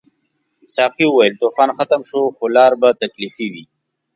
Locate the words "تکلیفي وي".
3.01-3.63